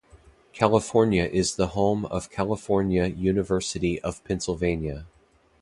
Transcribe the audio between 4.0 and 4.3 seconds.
of